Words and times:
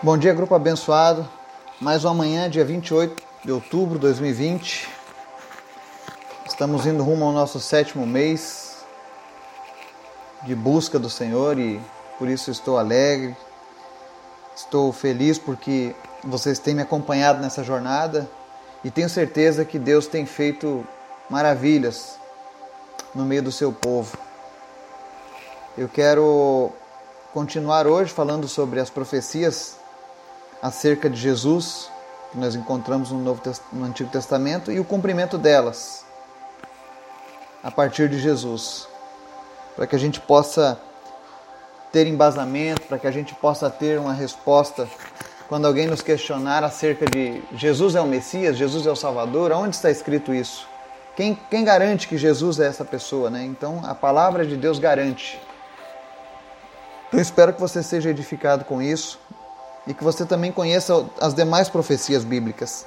Bom 0.00 0.16
dia, 0.16 0.32
grupo 0.32 0.54
abençoado. 0.54 1.28
Mais 1.80 2.04
uma 2.04 2.14
manhã, 2.14 2.48
dia 2.48 2.64
28 2.64 3.20
de 3.44 3.50
outubro 3.50 3.96
de 3.96 4.02
2020. 4.02 4.88
Estamos 6.46 6.86
indo 6.86 7.02
rumo 7.02 7.24
ao 7.24 7.32
nosso 7.32 7.58
sétimo 7.58 8.06
mês 8.06 8.76
de 10.44 10.54
busca 10.54 11.00
do 11.00 11.10
Senhor 11.10 11.58
e 11.58 11.80
por 12.16 12.28
isso 12.28 12.48
estou 12.48 12.78
alegre. 12.78 13.36
Estou 14.54 14.92
feliz 14.92 15.36
porque 15.36 15.96
vocês 16.22 16.60
têm 16.60 16.76
me 16.76 16.82
acompanhado 16.82 17.42
nessa 17.42 17.64
jornada 17.64 18.30
e 18.84 18.92
tenho 18.92 19.08
certeza 19.08 19.64
que 19.64 19.80
Deus 19.80 20.06
tem 20.06 20.24
feito 20.24 20.86
maravilhas 21.28 22.20
no 23.12 23.24
meio 23.24 23.42
do 23.42 23.50
seu 23.50 23.72
povo. 23.72 24.16
Eu 25.76 25.88
quero 25.88 26.70
continuar 27.34 27.88
hoje 27.88 28.12
falando 28.12 28.46
sobre 28.46 28.78
as 28.78 28.90
profecias 28.90 29.76
acerca 30.62 31.08
de 31.08 31.16
Jesus, 31.16 31.90
que 32.32 32.38
nós 32.38 32.54
encontramos 32.54 33.10
no, 33.10 33.18
Novo, 33.18 33.40
no 33.72 33.84
Antigo 33.84 34.10
Testamento, 34.10 34.70
e 34.72 34.80
o 34.80 34.84
cumprimento 34.84 35.38
delas 35.38 36.04
a 37.62 37.70
partir 37.70 38.08
de 38.08 38.18
Jesus, 38.18 38.88
para 39.76 39.86
que 39.86 39.96
a 39.96 39.98
gente 39.98 40.20
possa 40.20 40.80
ter 41.92 42.06
embasamento, 42.06 42.82
para 42.82 42.98
que 42.98 43.06
a 43.06 43.10
gente 43.10 43.34
possa 43.34 43.70
ter 43.70 43.98
uma 43.98 44.12
resposta 44.12 44.88
quando 45.48 45.66
alguém 45.66 45.86
nos 45.86 46.02
questionar 46.02 46.62
acerca 46.62 47.06
de 47.06 47.42
Jesus 47.54 47.94
é 47.94 48.00
o 48.00 48.06
Messias, 48.06 48.56
Jesus 48.56 48.86
é 48.86 48.90
o 48.90 48.96
Salvador, 48.96 49.50
aonde 49.50 49.74
está 49.74 49.90
escrito 49.90 50.34
isso? 50.34 50.68
Quem, 51.16 51.34
quem 51.50 51.64
garante 51.64 52.06
que 52.06 52.18
Jesus 52.18 52.60
é 52.60 52.66
essa 52.66 52.84
pessoa, 52.84 53.30
né? 53.30 53.44
Então 53.44 53.80
a 53.84 53.94
palavra 53.94 54.46
de 54.46 54.56
Deus 54.56 54.78
garante. 54.78 55.40
Então 57.08 57.18
espero 57.18 57.54
que 57.54 57.60
você 57.60 57.82
seja 57.82 58.10
edificado 58.10 58.64
com 58.66 58.82
isso 58.82 59.18
e 59.88 59.94
que 59.94 60.04
você 60.04 60.26
também 60.26 60.52
conheça 60.52 61.08
as 61.18 61.32
demais 61.32 61.70
profecias 61.70 62.22
bíblicas 62.22 62.86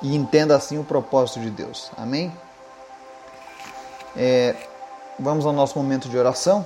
e 0.00 0.16
entenda 0.16 0.56
assim 0.56 0.78
o 0.78 0.84
propósito 0.84 1.40
de 1.40 1.50
Deus. 1.50 1.90
Amém? 1.94 2.34
É, 4.16 4.56
vamos 5.20 5.44
ao 5.44 5.52
nosso 5.52 5.78
momento 5.78 6.08
de 6.08 6.16
oração. 6.16 6.64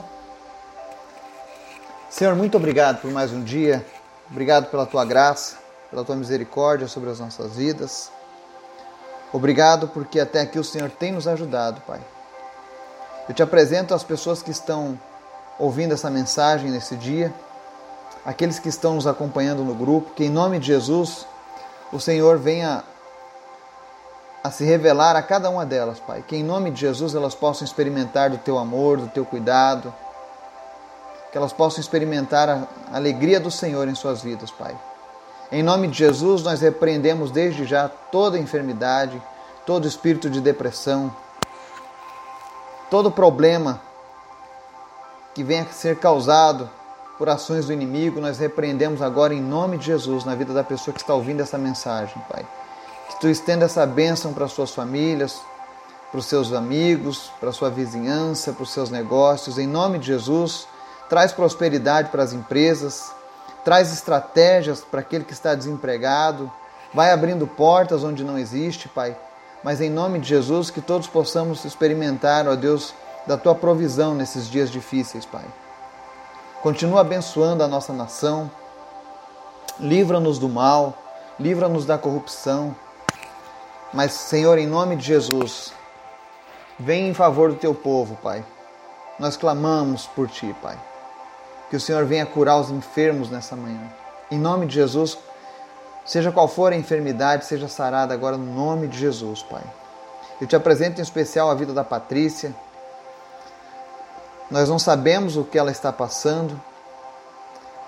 Senhor, 2.08 2.36
muito 2.36 2.56
obrigado 2.56 3.00
por 3.00 3.10
mais 3.10 3.32
um 3.32 3.42
dia. 3.42 3.84
Obrigado 4.30 4.70
pela 4.70 4.86
tua 4.86 5.04
graça, 5.04 5.56
pela 5.90 6.04
tua 6.04 6.14
misericórdia 6.14 6.86
sobre 6.86 7.10
as 7.10 7.18
nossas 7.18 7.56
vidas. 7.56 8.12
Obrigado 9.32 9.88
porque 9.88 10.20
até 10.20 10.42
aqui 10.42 10.60
o 10.60 10.64
Senhor 10.64 10.90
tem 10.90 11.10
nos 11.10 11.26
ajudado, 11.26 11.80
Pai. 11.80 12.00
Eu 13.28 13.34
te 13.34 13.42
apresento 13.42 13.92
as 13.92 14.04
pessoas 14.04 14.42
que 14.42 14.52
estão 14.52 14.98
ouvindo 15.58 15.92
essa 15.92 16.08
mensagem 16.08 16.70
nesse 16.70 16.94
dia 16.94 17.34
aqueles 18.26 18.58
que 18.58 18.68
estão 18.68 18.96
nos 18.96 19.06
acompanhando 19.06 19.62
no 19.62 19.72
grupo, 19.72 20.10
que 20.10 20.24
em 20.24 20.28
nome 20.28 20.58
de 20.58 20.66
Jesus 20.66 21.24
o 21.92 22.00
Senhor 22.00 22.38
venha 22.38 22.82
a 24.42 24.50
se 24.50 24.64
revelar 24.64 25.14
a 25.14 25.22
cada 25.22 25.48
uma 25.48 25.64
delas, 25.64 26.00
Pai. 26.00 26.24
Que 26.26 26.36
em 26.36 26.42
nome 26.42 26.72
de 26.72 26.80
Jesus 26.80 27.14
elas 27.14 27.36
possam 27.36 27.64
experimentar 27.64 28.28
do 28.28 28.38
teu 28.38 28.58
amor, 28.58 28.98
do 28.98 29.06
teu 29.06 29.24
cuidado, 29.24 29.94
que 31.30 31.38
elas 31.38 31.52
possam 31.52 31.80
experimentar 31.80 32.48
a 32.50 32.66
alegria 32.92 33.38
do 33.38 33.50
Senhor 33.50 33.86
em 33.88 33.94
suas 33.94 34.22
vidas, 34.22 34.50
Pai. 34.50 34.76
Em 35.52 35.62
nome 35.62 35.86
de 35.86 35.98
Jesus, 35.98 36.42
nós 36.42 36.60
repreendemos 36.60 37.30
desde 37.30 37.64
já 37.64 37.88
toda 37.88 38.36
enfermidade, 38.36 39.22
todo 39.64 39.86
espírito 39.86 40.28
de 40.28 40.40
depressão, 40.40 41.14
todo 42.90 43.08
problema 43.08 43.80
que 45.32 45.44
venha 45.44 45.62
a 45.62 45.72
ser 45.72 45.98
causado 45.98 46.68
por 47.18 47.28
ações 47.28 47.66
do 47.66 47.72
inimigo, 47.72 48.20
nós 48.20 48.38
repreendemos 48.38 49.00
agora 49.00 49.32
em 49.32 49.40
nome 49.40 49.78
de 49.78 49.86
Jesus 49.86 50.24
na 50.24 50.34
vida 50.34 50.52
da 50.52 50.62
pessoa 50.62 50.94
que 50.94 51.00
está 51.00 51.14
ouvindo 51.14 51.40
essa 51.40 51.56
mensagem, 51.56 52.22
Pai. 52.30 52.46
Que 53.08 53.20
tu 53.20 53.28
estenda 53.28 53.64
essa 53.64 53.86
bênção 53.86 54.32
para 54.32 54.48
suas 54.48 54.72
famílias, 54.72 55.40
para 56.10 56.20
os 56.20 56.26
seus 56.26 56.52
amigos, 56.52 57.30
para 57.40 57.52
sua 57.52 57.70
vizinhança, 57.70 58.52
para 58.52 58.62
os 58.62 58.70
seus 58.70 58.90
negócios. 58.90 59.58
Em 59.58 59.66
nome 59.66 59.98
de 59.98 60.06
Jesus, 60.06 60.66
traz 61.08 61.32
prosperidade 61.32 62.10
para 62.10 62.22
as 62.22 62.32
empresas, 62.32 63.10
traz 63.64 63.92
estratégias 63.92 64.80
para 64.80 65.00
aquele 65.00 65.24
que 65.24 65.32
está 65.32 65.54
desempregado, 65.54 66.50
vai 66.92 67.10
abrindo 67.10 67.46
portas 67.46 68.04
onde 68.04 68.22
não 68.22 68.38
existe, 68.38 68.88
Pai. 68.88 69.16
Mas 69.64 69.80
em 69.80 69.90
nome 69.90 70.18
de 70.18 70.28
Jesus, 70.28 70.70
que 70.70 70.80
todos 70.80 71.06
possamos 71.06 71.64
experimentar, 71.64 72.46
ó 72.46 72.54
Deus, 72.54 72.94
da 73.26 73.36
tua 73.36 73.54
provisão 73.54 74.14
nesses 74.14 74.48
dias 74.48 74.70
difíceis, 74.70 75.24
Pai. 75.24 75.44
Continua 76.66 77.02
abençoando 77.02 77.62
a 77.62 77.68
nossa 77.68 77.92
nação. 77.92 78.50
Livra-nos 79.78 80.36
do 80.36 80.48
mal, 80.48 80.98
livra-nos 81.38 81.86
da 81.86 81.96
corrupção. 81.96 82.74
Mas, 83.94 84.10
Senhor, 84.10 84.58
em 84.58 84.66
nome 84.66 84.96
de 84.96 85.06
Jesus, 85.06 85.72
vem 86.76 87.08
em 87.08 87.14
favor 87.14 87.52
do 87.52 87.56
teu 87.56 87.72
povo, 87.72 88.18
Pai. 88.20 88.44
Nós 89.16 89.36
clamamos 89.36 90.06
por 90.06 90.26
ti, 90.26 90.56
Pai. 90.60 90.76
Que 91.70 91.76
o 91.76 91.80
Senhor 91.80 92.04
venha 92.04 92.26
curar 92.26 92.58
os 92.58 92.68
enfermos 92.68 93.30
nessa 93.30 93.54
manhã. 93.54 93.88
Em 94.28 94.36
nome 94.36 94.66
de 94.66 94.74
Jesus, 94.74 95.16
seja 96.04 96.32
qual 96.32 96.48
for 96.48 96.72
a 96.72 96.76
enfermidade, 96.76 97.44
seja 97.44 97.68
sarada 97.68 98.12
agora 98.12 98.36
no 98.36 98.52
nome 98.52 98.88
de 98.88 98.98
Jesus, 98.98 99.40
Pai. 99.40 99.62
Eu 100.40 100.48
te 100.48 100.56
apresento 100.56 100.98
em 100.98 101.04
especial 101.04 101.48
a 101.48 101.54
vida 101.54 101.72
da 101.72 101.84
Patrícia, 101.84 102.52
nós 104.50 104.68
não 104.68 104.78
sabemos 104.78 105.36
o 105.36 105.44
que 105.44 105.58
ela 105.58 105.70
está 105.70 105.92
passando, 105.92 106.60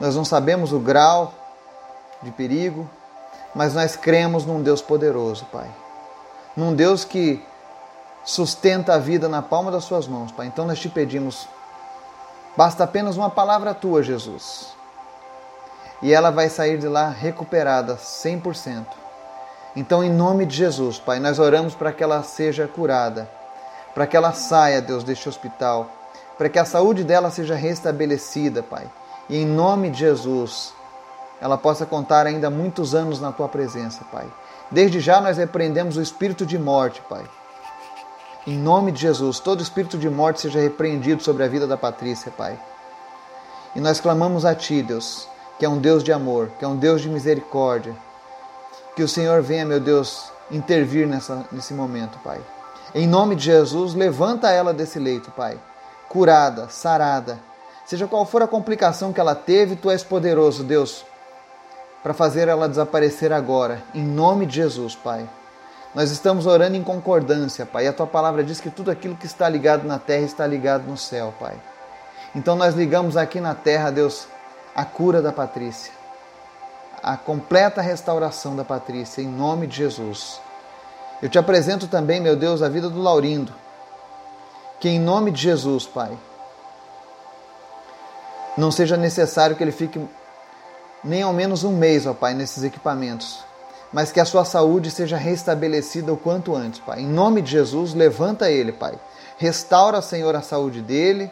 nós 0.00 0.16
não 0.16 0.24
sabemos 0.24 0.72
o 0.72 0.78
grau 0.78 1.32
de 2.22 2.30
perigo, 2.30 2.88
mas 3.54 3.74
nós 3.74 3.96
cremos 3.96 4.44
num 4.44 4.62
Deus 4.62 4.82
poderoso, 4.82 5.44
Pai. 5.46 5.68
Num 6.56 6.74
Deus 6.74 7.04
que 7.04 7.44
sustenta 8.24 8.94
a 8.94 8.98
vida 8.98 9.28
na 9.28 9.40
palma 9.40 9.70
das 9.70 9.84
suas 9.84 10.06
mãos, 10.08 10.32
Pai. 10.32 10.46
Então 10.46 10.66
nós 10.66 10.78
te 10.80 10.88
pedimos, 10.88 11.48
basta 12.56 12.84
apenas 12.84 13.16
uma 13.16 13.30
palavra 13.30 13.72
tua, 13.72 14.02
Jesus. 14.02 14.76
E 16.02 16.12
ela 16.12 16.30
vai 16.30 16.48
sair 16.48 16.78
de 16.78 16.88
lá 16.88 17.08
recuperada 17.08 17.96
100%. 17.96 18.84
Então, 19.76 20.02
em 20.02 20.10
nome 20.10 20.44
de 20.46 20.56
Jesus, 20.56 20.98
Pai, 20.98 21.20
nós 21.20 21.38
oramos 21.38 21.74
para 21.74 21.92
que 21.92 22.02
ela 22.02 22.22
seja 22.22 22.66
curada, 22.66 23.28
para 23.94 24.06
que 24.06 24.16
ela 24.16 24.32
saia, 24.32 24.80
Deus, 24.80 25.04
deste 25.04 25.28
hospital 25.28 25.97
para 26.38 26.48
que 26.48 26.58
a 26.58 26.64
saúde 26.64 27.02
dela 27.02 27.30
seja 27.32 27.56
restabelecida, 27.56 28.62
Pai. 28.62 28.88
E 29.28 29.36
em 29.36 29.44
nome 29.44 29.90
de 29.90 29.98
Jesus, 29.98 30.72
ela 31.40 31.58
possa 31.58 31.84
contar 31.84 32.26
ainda 32.26 32.48
muitos 32.48 32.94
anos 32.94 33.20
na 33.20 33.32
tua 33.32 33.48
presença, 33.48 34.04
Pai. 34.10 34.26
Desde 34.70 35.00
já 35.00 35.20
nós 35.20 35.36
repreendemos 35.36 35.96
o 35.96 36.02
espírito 36.02 36.46
de 36.46 36.56
morte, 36.56 37.02
Pai. 37.08 37.24
Em 38.46 38.56
nome 38.56 38.92
de 38.92 39.00
Jesus, 39.00 39.40
todo 39.40 39.62
espírito 39.62 39.98
de 39.98 40.08
morte 40.08 40.40
seja 40.40 40.60
repreendido 40.60 41.22
sobre 41.22 41.42
a 41.42 41.48
vida 41.48 41.66
da 41.66 41.76
Patrícia, 41.76 42.30
Pai. 42.30 42.58
E 43.74 43.80
nós 43.80 44.00
clamamos 44.00 44.44
a 44.44 44.54
Ti, 44.54 44.80
Deus, 44.80 45.28
que 45.58 45.64
é 45.64 45.68
um 45.68 45.78
Deus 45.78 46.04
de 46.04 46.12
amor, 46.12 46.50
que 46.58 46.64
é 46.64 46.68
um 46.68 46.76
Deus 46.76 47.02
de 47.02 47.08
misericórdia. 47.08 47.94
Que 48.94 49.02
o 49.02 49.08
Senhor 49.08 49.42
venha, 49.42 49.66
meu 49.66 49.80
Deus, 49.80 50.30
intervir 50.50 51.06
nessa, 51.06 51.44
nesse 51.50 51.74
momento, 51.74 52.18
Pai. 52.20 52.40
Em 52.94 53.06
nome 53.06 53.34
de 53.34 53.44
Jesus, 53.44 53.92
levanta 53.92 54.50
ela 54.50 54.72
desse 54.72 54.98
leito, 54.98 55.30
Pai 55.32 55.58
curada, 56.08 56.68
sarada. 56.68 57.38
Seja 57.84 58.06
qual 58.06 58.26
for 58.26 58.42
a 58.42 58.48
complicação 58.48 59.12
que 59.12 59.20
ela 59.20 59.34
teve, 59.34 59.76
tu 59.76 59.90
és 59.90 60.02
poderoso, 60.02 60.64
Deus, 60.64 61.04
para 62.02 62.12
fazer 62.12 62.48
ela 62.48 62.68
desaparecer 62.68 63.32
agora, 63.32 63.82
em 63.94 64.02
nome 64.02 64.46
de 64.46 64.56
Jesus, 64.56 64.94
Pai. 64.94 65.28
Nós 65.94 66.10
estamos 66.10 66.46
orando 66.46 66.76
em 66.76 66.82
concordância, 66.82 67.64
Pai. 67.64 67.86
E 67.86 67.88
a 67.88 67.92
tua 67.92 68.06
palavra 68.06 68.44
diz 68.44 68.60
que 68.60 68.68
tudo 68.68 68.90
aquilo 68.90 69.16
que 69.16 69.26
está 69.26 69.48
ligado 69.48 69.86
na 69.86 69.98
terra 69.98 70.24
está 70.24 70.46
ligado 70.46 70.84
no 70.86 70.98
céu, 70.98 71.32
Pai. 71.40 71.54
Então 72.34 72.56
nós 72.56 72.74
ligamos 72.74 73.16
aqui 73.16 73.40
na 73.40 73.54
terra, 73.54 73.90
Deus, 73.90 74.28
a 74.74 74.84
cura 74.84 75.22
da 75.22 75.32
Patrícia, 75.32 75.92
a 77.02 77.16
completa 77.16 77.80
restauração 77.80 78.54
da 78.54 78.64
Patrícia, 78.64 79.22
em 79.22 79.26
nome 79.26 79.66
de 79.66 79.76
Jesus. 79.76 80.40
Eu 81.22 81.28
te 81.30 81.38
apresento 81.38 81.86
também, 81.88 82.20
meu 82.20 82.36
Deus, 82.36 82.62
a 82.62 82.68
vida 82.68 82.90
do 82.90 83.00
Laurindo 83.00 83.52
que 84.80 84.88
em 84.88 84.98
nome 84.98 85.30
de 85.30 85.42
Jesus, 85.42 85.86
Pai, 85.86 86.16
não 88.56 88.70
seja 88.70 88.96
necessário 88.96 89.56
que 89.56 89.62
ele 89.62 89.72
fique 89.72 90.00
nem 91.02 91.22
ao 91.22 91.32
menos 91.32 91.64
um 91.64 91.72
mês, 91.72 92.06
ó 92.06 92.14
Pai, 92.14 92.34
nesses 92.34 92.64
equipamentos, 92.64 93.38
mas 93.92 94.12
que 94.12 94.20
a 94.20 94.24
sua 94.24 94.44
saúde 94.44 94.90
seja 94.90 95.16
restabelecida 95.16 96.12
o 96.12 96.16
quanto 96.16 96.54
antes, 96.54 96.80
Pai. 96.80 97.00
Em 97.00 97.06
nome 97.06 97.40
de 97.40 97.52
Jesus, 97.52 97.94
levanta 97.94 98.50
ele, 98.50 98.72
Pai. 98.72 98.98
Restaura, 99.36 100.02
Senhor, 100.02 100.34
a 100.34 100.42
saúde 100.42 100.82
dele, 100.82 101.30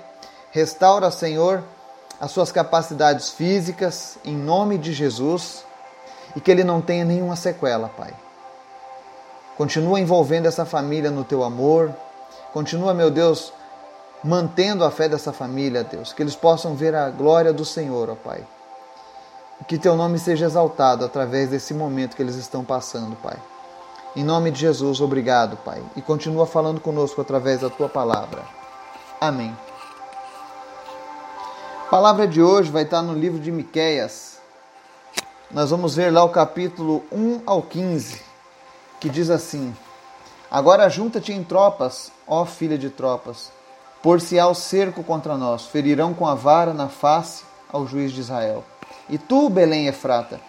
restaura, 0.53 1.11
Senhor, 1.11 1.63
as 2.21 2.31
suas 2.31 2.51
capacidades 2.51 3.31
físicas, 3.31 4.19
em 4.25 4.35
nome 4.35 4.79
de 4.79 4.93
Jesus, 4.93 5.65
e 6.35 6.41
que 6.41 6.51
ele 6.51 6.65
não 6.65 6.81
tenha 6.81 7.05
nenhuma 7.05 7.37
sequela, 7.37 7.89
Pai. 7.89 8.13
Continua 9.57 9.99
envolvendo 9.99 10.47
essa 10.47 10.65
família 10.65 11.11
no 11.11 11.25
teu 11.25 11.43
amor, 11.43 11.95
Continua, 12.57 12.95
meu 12.95 13.11
Deus, 13.11 13.53
mantendo 14.25 14.83
a 14.83 14.91
fé 14.91 15.11
dessa 15.11 15.31
família, 15.31 15.85
Deus, 15.85 16.15
que 16.15 16.23
eles 16.23 16.35
possam 16.35 16.75
ver 16.75 16.95
a 16.95 17.11
glória 17.11 17.53
do 17.53 17.67
Senhor, 17.67 18.09
ó 18.09 18.15
Pai. 18.15 18.47
que 19.69 19.77
teu 19.77 19.95
nome 19.95 20.19
seja 20.19 20.47
exaltado 20.47 21.05
através 21.05 21.51
desse 21.51 21.75
momento 21.75 22.17
que 22.17 22.23
eles 22.23 22.35
estão 22.35 22.65
passando, 22.65 23.15
Pai. 23.17 23.37
Em 24.17 24.25
nome 24.25 24.51
de 24.51 24.61
Jesus, 24.61 25.03
obrigado, 25.03 25.59
Pai. 25.59 25.85
E 25.95 26.01
continua 26.01 26.47
falando 26.47 26.81
conosco 26.81 27.21
através 27.21 27.61
da 27.61 27.69
tua 27.69 27.91
palavra. 27.91 28.43
Amém. 29.21 29.55
A 31.87 31.91
palavra 31.91 32.27
de 32.27 32.41
hoje 32.41 32.71
vai 32.71 32.85
estar 32.85 33.03
no 33.03 33.13
livro 33.13 33.39
de 33.39 33.53
Miqueias. 33.53 34.39
Nós 35.51 35.69
vamos 35.69 35.95
ver 35.95 36.11
lá 36.11 36.25
o 36.25 36.31
capítulo 36.31 37.05
1 37.13 37.43
ao 37.45 37.61
15, 37.61 38.23
que 38.99 39.11
diz 39.11 39.29
assim: 39.29 39.77
Agora 40.51 40.89
junta-te 40.89 41.33
em 41.33 41.43
tropas, 41.43 42.13
ó 42.27 42.45
filha 42.45 42.79
de 42.79 42.89
tropas, 42.91 43.51
por-se-á 44.03 44.47
o 44.47 44.55
cerco 44.55 45.03
contra 45.03 45.37
nós, 45.37 45.67
ferirão 45.67 46.15
com 46.15 46.27
a 46.27 46.35
vara 46.35 46.73
na 46.73 46.89
face 46.89 47.45
ao 47.73 47.87
juiz 47.87 48.13
de 48.13 48.21
Israel. 48.21 48.65
E 49.09 49.19
tu, 49.19 49.49
Belém 49.49 49.89
Efrata, 49.89 50.41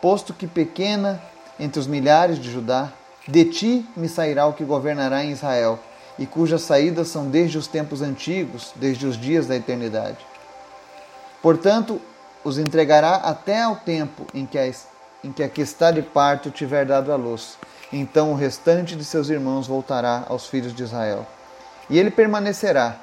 posto 0.00 0.32
que 0.32 0.46
pequena 0.46 1.22
entre 1.60 1.78
os 1.78 1.86
milhares 1.86 2.38
de 2.38 2.50
Judá, 2.50 2.90
de 3.28 3.44
ti 3.44 3.86
me 3.96 4.08
sairá 4.08 4.46
o 4.46 4.52
que 4.52 4.64
governará 4.64 5.22
em 5.22 5.30
Israel, 5.30 5.78
e 6.18 6.26
cujas 6.26 6.62
saídas 6.62 7.08
são 7.08 7.28
desde 7.28 7.58
os 7.58 7.66
tempos 7.66 8.02
antigos, 8.02 8.72
desde 8.76 9.06
os 9.06 9.16
dias 9.16 9.46
da 9.46 9.56
eternidade. 9.56 10.18
Portanto, 11.42 12.00
os 12.44 12.58
entregará 12.58 13.16
até 13.16 13.62
ao 13.62 13.76
tempo 13.76 14.26
em 14.34 14.46
que 14.46 14.58
a, 14.58 14.72
em 15.22 15.32
que 15.32 15.42
a 15.42 15.48
que 15.48 15.60
está 15.60 15.90
de 15.90 16.02
parto 16.02 16.50
tiver 16.50 16.86
dado 16.86 17.12
a 17.12 17.16
luz. 17.16 17.56
Então 17.92 18.32
o 18.32 18.34
restante 18.34 18.96
de 18.96 19.04
seus 19.04 19.28
irmãos 19.28 19.66
voltará 19.66 20.24
aos 20.28 20.46
filhos 20.46 20.74
de 20.74 20.82
Israel. 20.82 21.26
E 21.90 21.98
ele 21.98 22.10
permanecerá, 22.10 22.96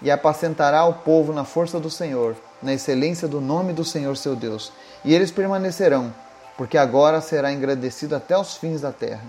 e 0.00 0.10
apacentará 0.10 0.84
o 0.84 0.94
povo 0.94 1.32
na 1.32 1.44
força 1.44 1.80
do 1.80 1.90
Senhor, 1.90 2.36
na 2.62 2.72
excelência 2.72 3.26
do 3.26 3.40
nome 3.40 3.72
do 3.72 3.84
Senhor 3.84 4.16
seu 4.16 4.36
Deus. 4.36 4.72
E 5.04 5.14
eles 5.14 5.30
permanecerão, 5.30 6.14
porque 6.56 6.78
agora 6.78 7.20
será 7.20 7.52
engrandecido 7.52 8.14
até 8.14 8.38
os 8.38 8.56
fins 8.56 8.80
da 8.80 8.92
terra. 8.92 9.24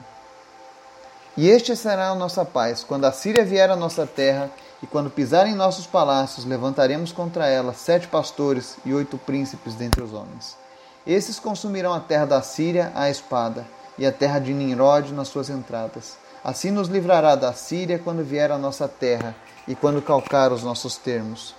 E 1.35 1.47
este 1.49 1.75
será 1.75 2.09
a 2.09 2.15
nossa 2.15 2.43
paz, 2.43 2.83
quando 2.83 3.05
a 3.05 3.11
Síria 3.11 3.45
vier 3.45 3.69
à 3.69 3.75
nossa 3.75 4.07
terra 4.07 4.49
e 4.81 4.87
quando 4.87 5.09
pisar 5.09 5.47
em 5.47 5.55
nossos 5.55 5.85
palácios, 5.85 6.45
levantaremos 6.45 7.11
contra 7.11 7.47
ela 7.47 7.73
sete 7.73 8.07
pastores 8.07 8.77
e 8.85 8.93
oito 8.93 9.17
príncipes 9.17 9.75
dentre 9.75 10.01
os 10.01 10.13
homens. 10.13 10.57
Esses 11.05 11.39
consumirão 11.39 11.93
a 11.93 11.99
terra 11.99 12.25
da 12.25 12.41
Síria 12.41 12.91
à 12.95 13.09
espada, 13.09 13.65
e 13.97 14.05
a 14.05 14.11
terra 14.11 14.39
de 14.39 14.53
Nimrod 14.53 15.11
nas 15.13 15.27
suas 15.27 15.49
entradas. 15.49 16.17
Assim 16.43 16.71
nos 16.71 16.87
livrará 16.87 17.35
da 17.35 17.51
Síria 17.53 17.99
quando 17.99 18.23
vier 18.23 18.51
à 18.51 18.57
nossa 18.57 18.87
terra 18.87 19.35
e 19.67 19.75
quando 19.75 20.01
calcar 20.01 20.51
os 20.51 20.63
nossos 20.63 20.95
termos. 20.95 21.55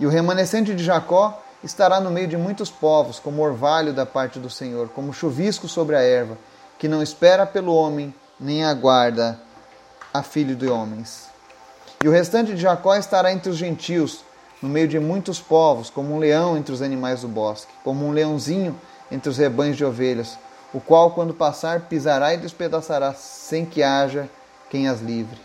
E 0.00 0.06
o 0.06 0.10
remanescente 0.10 0.74
de 0.74 0.84
Jacó 0.84 1.42
estará 1.62 2.00
no 2.00 2.10
meio 2.10 2.28
de 2.28 2.36
muitos 2.36 2.70
povos, 2.70 3.18
como 3.18 3.42
orvalho 3.42 3.92
da 3.92 4.06
parte 4.06 4.38
do 4.38 4.48
Senhor, 4.48 4.88
como 4.90 5.12
chuvisco 5.12 5.66
sobre 5.66 5.96
a 5.96 6.00
erva, 6.00 6.38
que 6.78 6.88
não 6.88 7.02
espera 7.02 7.44
pelo 7.44 7.74
homem, 7.74 8.14
nem 8.38 8.64
aguarda 8.64 9.38
a 10.14 10.22
filho 10.22 10.54
de 10.54 10.68
homens. 10.68 11.28
E 12.02 12.08
o 12.08 12.12
restante 12.12 12.54
de 12.54 12.60
Jacó 12.60 12.94
estará 12.94 13.32
entre 13.32 13.50
os 13.50 13.56
gentios, 13.56 14.20
no 14.62 14.68
meio 14.68 14.86
de 14.86 14.98
muitos 14.98 15.40
povos, 15.40 15.90
como 15.90 16.14
um 16.14 16.18
leão 16.18 16.56
entre 16.56 16.72
os 16.72 16.80
animais 16.80 17.22
do 17.22 17.28
bosque, 17.28 17.72
como 17.82 18.06
um 18.06 18.12
leãozinho 18.12 18.78
entre 19.10 19.28
os 19.28 19.36
rebanhos 19.36 19.76
de 19.76 19.84
ovelhas, 19.84 20.38
o 20.72 20.80
qual, 20.80 21.12
quando 21.12 21.34
passar, 21.34 21.82
pisará 21.82 22.34
e 22.34 22.36
despedaçará, 22.36 23.14
sem 23.14 23.64
que 23.64 23.82
haja 23.82 24.28
quem 24.70 24.88
as 24.88 25.00
livre. 25.00 25.38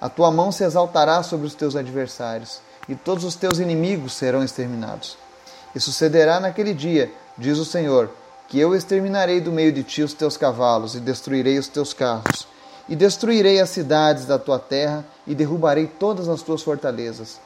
A 0.00 0.08
tua 0.08 0.30
mão 0.30 0.50
se 0.50 0.64
exaltará 0.64 1.22
sobre 1.22 1.46
os 1.46 1.54
teus 1.54 1.76
adversários, 1.76 2.60
e 2.88 2.94
todos 2.94 3.24
os 3.24 3.34
teus 3.34 3.58
inimigos 3.58 4.14
serão 4.14 4.42
exterminados. 4.42 5.16
E 5.74 5.80
sucederá 5.80 6.40
naquele 6.40 6.74
dia, 6.74 7.10
diz 7.38 7.58
o 7.58 7.64
Senhor, 7.64 8.10
que 8.48 8.58
eu 8.58 8.74
exterminarei 8.74 9.40
do 9.40 9.52
meio 9.52 9.72
de 9.72 9.82
ti 9.82 10.02
os 10.02 10.12
teus 10.12 10.36
cavalos, 10.36 10.94
e 10.94 11.00
destruirei 11.00 11.58
os 11.58 11.68
teus 11.68 11.94
carros 11.94 12.46
e 12.88 12.94
destruirei 12.94 13.60
as 13.60 13.70
cidades 13.70 14.26
da 14.26 14.38
tua 14.38 14.58
terra 14.58 15.04
e 15.26 15.34
derrubarei 15.34 15.86
todas 15.86 16.28
as 16.28 16.42
tuas 16.42 16.62
fortalezas. 16.62 17.40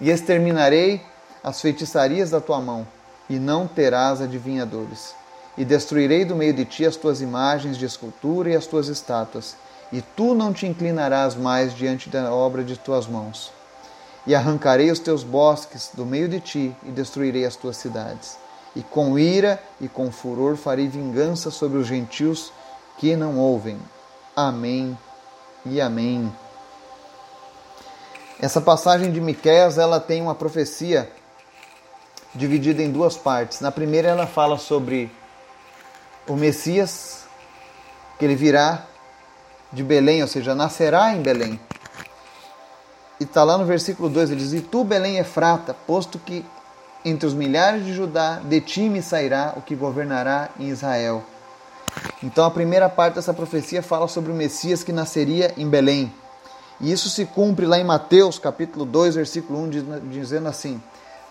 E 0.00 0.10
exterminarei 0.10 1.00
as 1.42 1.60
feitiçarias 1.60 2.30
da 2.30 2.40
tua 2.40 2.60
mão, 2.60 2.86
e 3.28 3.38
não 3.38 3.66
terás 3.66 4.20
adivinhadores. 4.20 5.14
E 5.56 5.64
destruirei 5.64 6.24
do 6.24 6.36
meio 6.36 6.54
de 6.54 6.64
ti 6.64 6.86
as 6.86 6.96
tuas 6.96 7.20
imagens 7.20 7.76
de 7.76 7.84
escultura 7.84 8.50
e 8.50 8.56
as 8.56 8.66
tuas 8.66 8.88
estátuas, 8.88 9.56
e 9.92 10.00
tu 10.00 10.34
não 10.34 10.52
te 10.52 10.66
inclinarás 10.66 11.34
mais 11.34 11.74
diante 11.74 12.08
da 12.08 12.32
obra 12.32 12.62
de 12.62 12.78
tuas 12.78 13.06
mãos. 13.06 13.52
E 14.26 14.34
arrancarei 14.34 14.90
os 14.90 14.98
teus 14.98 15.24
bosques 15.24 15.90
do 15.94 16.06
meio 16.06 16.28
de 16.28 16.40
ti, 16.40 16.76
e 16.84 16.90
destruirei 16.90 17.44
as 17.44 17.56
tuas 17.56 17.76
cidades. 17.76 18.38
E 18.76 18.82
com 18.82 19.18
ira 19.18 19.60
e 19.80 19.88
com 19.88 20.12
furor 20.12 20.56
farei 20.56 20.86
vingança 20.86 21.50
sobre 21.50 21.78
os 21.78 21.86
gentios 21.86 22.52
que 22.98 23.16
não 23.16 23.38
ouvem. 23.38 23.78
Amém 24.36 24.96
e 25.66 25.80
amém. 25.80 26.32
Essa 28.38 28.60
passagem 28.60 29.12
de 29.12 29.20
Miqueias, 29.20 29.76
ela 29.76 30.00
tem 30.00 30.22
uma 30.22 30.34
profecia 30.34 31.10
dividida 32.34 32.82
em 32.82 32.90
duas 32.90 33.16
partes. 33.16 33.60
Na 33.60 33.70
primeira 33.72 34.08
ela 34.08 34.26
fala 34.26 34.56
sobre 34.56 35.10
o 36.26 36.34
Messias, 36.34 37.24
que 38.18 38.24
ele 38.24 38.34
virá 38.34 38.84
de 39.72 39.82
Belém, 39.82 40.22
ou 40.22 40.28
seja, 40.28 40.54
nascerá 40.54 41.12
em 41.12 41.22
Belém. 41.22 41.60
E 43.18 43.24
está 43.24 43.44
lá 43.44 43.58
no 43.58 43.64
versículo 43.64 44.08
2, 44.08 44.30
ele 44.30 44.40
diz: 44.40 44.52
E 44.52 44.60
tu, 44.60 44.82
Belém 44.82 45.18
Efrata, 45.18 45.74
posto 45.86 46.18
que 46.18 46.44
entre 47.04 47.26
os 47.26 47.34
milhares 47.34 47.84
de 47.84 47.94
Judá, 47.94 48.40
de 48.42 48.60
ti 48.60 48.88
me 48.88 49.02
sairá 49.02 49.54
o 49.56 49.62
que 49.62 49.74
governará 49.74 50.50
em 50.58 50.68
Israel. 50.68 51.22
Então 52.22 52.44
a 52.44 52.50
primeira 52.50 52.88
parte 52.88 53.14
dessa 53.14 53.32
profecia 53.32 53.82
fala 53.82 54.06
sobre 54.06 54.30
o 54.30 54.34
Messias 54.34 54.82
que 54.82 54.92
nasceria 54.92 55.52
em 55.56 55.68
Belém. 55.68 56.12
E 56.80 56.92
isso 56.92 57.10
se 57.10 57.26
cumpre 57.26 57.66
lá 57.66 57.78
em 57.78 57.84
Mateus, 57.84 58.38
capítulo 58.38 58.84
2, 58.84 59.14
versículo 59.14 59.62
1, 59.64 59.70
dizendo 60.10 60.48
assim: 60.48 60.80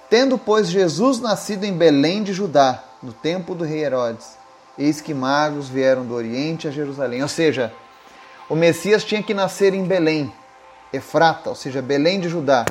Tendo, 0.10 0.38
pois, 0.38 0.70
Jesus 0.70 1.20
nascido 1.20 1.64
em 1.64 1.74
Belém 1.74 2.24
de 2.24 2.34
Judá, 2.34 2.84
no 3.02 3.14
tempo 3.14 3.56
do 3.56 3.64
rei 3.64 3.84
Herodes, 3.84 4.39
eis 4.80 5.02
que 5.02 5.14
magos 5.14 5.68
vieram 5.68 6.06
do 6.06 6.14
Oriente 6.16 6.68
a 6.68 6.72
Jerusalém. 6.72 7.22
Ou 7.22 7.28
seja, 7.28 7.74
o 8.48 8.56
Messias 8.56 9.04
tinha 9.04 9.22
que 9.22 9.34
nascer 9.34 9.74
em 9.74 9.84
Belém, 9.84 10.34
Efrata, 10.94 11.50
ou 11.50 11.56
seja, 11.56 11.82
Belém 11.82 12.20
de 12.20 12.30
Judá. 12.30 12.66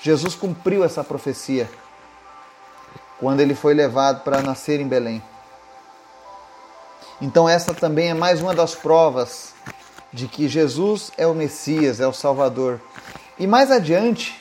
Jesus 0.00 0.34
cumpriu 0.34 0.82
essa 0.82 1.04
profecia 1.04 1.68
quando 3.20 3.40
ele 3.40 3.54
foi 3.54 3.74
levado 3.74 4.24
para 4.24 4.40
nascer 4.40 4.80
em 4.80 4.88
Belém. 4.88 5.22
Então, 7.20 7.48
essa 7.48 7.74
também 7.74 8.10
é 8.10 8.14
mais 8.14 8.40
uma 8.40 8.54
das 8.54 8.74
provas 8.74 9.52
de 10.12 10.26
que 10.26 10.48
Jesus 10.48 11.12
é 11.18 11.26
o 11.26 11.34
Messias, 11.34 12.00
é 12.00 12.06
o 12.06 12.12
Salvador. 12.12 12.80
E 13.38 13.46
mais 13.46 13.70
adiante, 13.70 14.40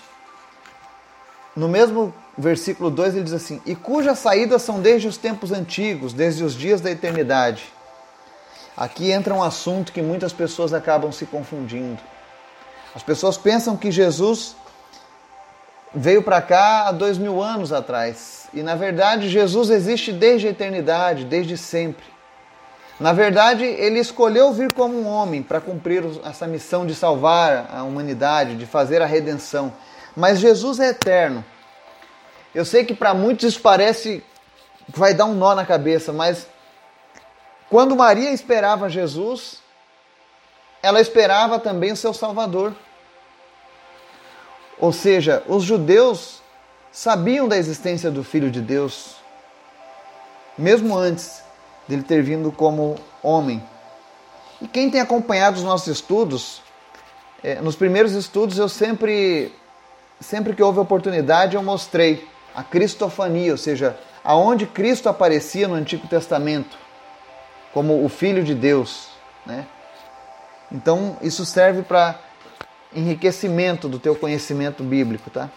no 1.57 1.67
mesmo 1.67 2.13
versículo 2.37 2.91
2, 2.91 3.15
ele 3.15 3.23
diz 3.23 3.33
assim: 3.33 3.59
E 3.65 3.75
cujas 3.75 4.19
saídas 4.19 4.61
são 4.61 4.79
desde 4.79 5.07
os 5.07 5.17
tempos 5.17 5.51
antigos, 5.51 6.13
desde 6.13 6.43
os 6.43 6.53
dias 6.53 6.79
da 6.79 6.91
eternidade. 6.91 7.73
Aqui 8.77 9.09
entra 9.09 9.33
um 9.33 9.41
assunto 9.41 9.91
que 9.91 10.03
muitas 10.03 10.31
pessoas 10.31 10.71
acabam 10.71 11.11
se 11.11 11.25
confundindo. 11.25 11.99
As 12.93 13.01
pessoas 13.01 13.37
pensam 13.37 13.75
que 13.75 13.89
Jesus 13.89 14.55
veio 15.95 16.21
para 16.21 16.43
cá 16.43 16.87
há 16.87 16.91
dois 16.91 17.17
mil 17.17 17.41
anos 17.41 17.73
atrás. 17.73 18.47
E 18.53 18.61
na 18.61 18.75
verdade, 18.75 19.27
Jesus 19.27 19.71
existe 19.71 20.13
desde 20.13 20.45
a 20.45 20.51
eternidade, 20.51 21.25
desde 21.25 21.57
sempre. 21.57 22.05
Na 22.99 23.13
verdade, 23.13 23.63
ele 23.63 23.97
escolheu 23.97 24.53
vir 24.53 24.71
como 24.73 24.95
um 24.95 25.07
homem 25.07 25.41
para 25.41 25.59
cumprir 25.59 26.03
essa 26.23 26.45
missão 26.45 26.85
de 26.85 26.93
salvar 26.93 27.67
a 27.73 27.81
humanidade, 27.81 28.55
de 28.55 28.67
fazer 28.67 29.01
a 29.01 29.07
redenção. 29.07 29.73
Mas 30.17 30.39
Jesus 30.39 30.79
é 30.79 30.89
eterno. 30.89 31.45
Eu 32.55 32.65
sei 32.65 32.83
que 32.83 32.95
para 32.95 33.13
muitos 33.13 33.49
isso 33.49 33.61
parece 33.61 34.23
vai 34.87 35.13
dar 35.13 35.25
um 35.25 35.35
nó 35.35 35.53
na 35.53 35.63
cabeça, 35.63 36.11
mas 36.11 36.47
quando 37.69 37.95
Maria 37.95 38.31
esperava 38.31 38.89
Jesus, 38.89 39.61
ela 40.81 40.99
esperava 40.99 41.59
também 41.59 41.91
o 41.91 41.95
seu 41.95 42.15
Salvador. 42.15 42.73
Ou 44.79 44.91
seja, 44.91 45.43
os 45.47 45.63
judeus 45.63 46.41
sabiam 46.91 47.47
da 47.47 47.55
existência 47.55 48.09
do 48.09 48.23
Filho 48.23 48.49
de 48.49 48.59
Deus, 48.59 49.17
mesmo 50.57 50.97
antes 50.97 51.43
dele 51.87 52.01
ter 52.01 52.23
vindo 52.23 52.51
como 52.51 52.95
homem. 53.21 53.63
E 54.59 54.67
quem 54.67 54.89
tem 54.89 54.99
acompanhado 54.99 55.57
os 55.57 55.63
nossos 55.63 55.87
estudos, 55.89 56.63
é, 57.43 57.61
nos 57.61 57.75
primeiros 57.75 58.13
estudos 58.13 58.57
eu 58.57 58.67
sempre, 58.67 59.53
sempre 60.19 60.55
que 60.55 60.63
houve 60.63 60.79
oportunidade, 60.79 61.55
eu 61.55 61.63
mostrei 61.63 62.27
a 62.55 62.63
cristofania, 62.63 63.51
ou 63.51 63.57
seja, 63.57 63.97
aonde 64.23 64.65
Cristo 64.65 65.09
aparecia 65.09 65.67
no 65.67 65.75
Antigo 65.75 66.07
Testamento 66.07 66.77
como 67.73 68.03
o 68.03 68.09
Filho 68.09 68.43
de 68.43 68.55
Deus, 68.55 69.09
né? 69.45 69.65
Então 70.71 71.17
isso 71.21 71.45
serve 71.45 71.83
para 71.83 72.19
enriquecimento 72.93 73.87
do 73.87 73.99
teu 73.99 74.15
conhecimento 74.15 74.83
bíblico, 74.83 75.29
tá? 75.29 75.49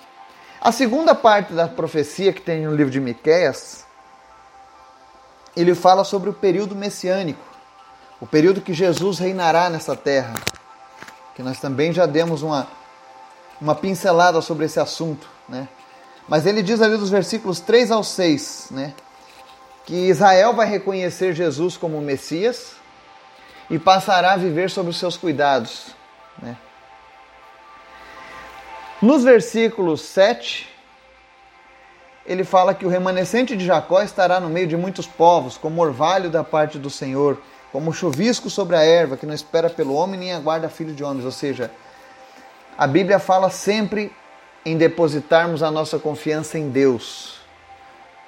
A 0.61 0.71
segunda 0.71 1.15
parte 1.15 1.55
da 1.55 1.67
profecia 1.67 2.33
que 2.33 2.43
tem 2.43 2.67
no 2.67 2.75
livro 2.75 2.93
de 2.93 3.01
Miqueias 3.01 3.87
ele 5.57 5.75
fala 5.75 6.05
sobre 6.05 6.31
o 6.31 6.33
período 6.33 6.77
messiânico, 6.77 7.43
o 8.21 8.27
período 8.27 8.61
que 8.61 8.73
Jesus 8.73 9.19
reinará 9.19 9.69
nessa 9.69 9.97
terra, 9.97 10.35
que 11.35 11.43
nós 11.43 11.59
também 11.59 11.93
já 11.93 12.07
demos 12.07 12.43
uma, 12.43 12.69
uma 13.61 13.75
pincelada 13.75 14.41
sobre 14.41 14.65
esse 14.67 14.81
assunto, 14.81 15.29
né? 15.49 15.69
Mas 16.29 16.47
ele 16.47 16.63
diz 16.63 16.81
ali 16.81 16.97
dos 16.97 17.11
versículos 17.11 17.61
3 17.61 17.91
ao 17.91 18.05
6, 18.05 18.69
né? 18.71 18.95
Que 19.85 20.09
Israel 20.09 20.55
vai 20.55 20.67
reconhecer 20.67 21.35
Jesus 21.35 21.77
como 21.77 22.01
Messias 22.01 22.73
e 23.69 23.79
passará 23.79 24.33
a 24.33 24.37
viver 24.37 24.71
sob 24.71 24.89
os 24.91 24.99
seus 24.99 25.17
cuidados, 25.17 25.95
né? 26.41 26.57
Nos 29.03 29.25
versículos 29.25 30.03
7, 30.03 30.69
ele 32.27 32.45
fala 32.45 32.75
que 32.75 32.85
o 32.85 32.89
remanescente 32.89 33.57
de 33.57 33.65
Jacó 33.65 34.03
estará 34.03 34.39
no 34.39 34.51
meio 34.51 34.67
de 34.67 34.77
muitos 34.77 35.07
povos, 35.07 35.57
como 35.57 35.81
orvalho 35.81 36.29
da 36.29 36.45
parte 36.45 36.79
do 36.79 36.91
Senhor, 36.91 37.41
como 37.73 37.95
chuvisco 37.95 38.51
sobre 38.51 38.77
a 38.77 38.83
erva, 38.83 39.17
que 39.17 39.25
não 39.25 39.33
espera 39.33 39.71
pelo 39.71 39.95
homem 39.95 40.21
nem 40.21 40.33
aguarda 40.35 40.69
filho 40.69 40.95
de 40.95 41.03
homens. 41.03 41.25
Ou 41.25 41.33
seja, 41.33 41.71
a 42.81 42.87
Bíblia 42.87 43.19
fala 43.19 43.51
sempre 43.51 44.11
em 44.65 44.75
depositarmos 44.75 45.63
a 45.63 45.71
nossa 45.71 45.99
confiança 45.99 46.59
em 46.59 46.71
Deus. 46.71 47.39